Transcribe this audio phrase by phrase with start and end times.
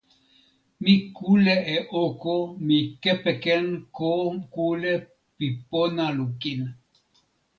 [0.83, 2.33] mi kule e oko
[2.65, 3.65] mi kepeken
[3.97, 4.09] ko
[4.53, 4.93] kule
[5.37, 6.61] pi pona lukin.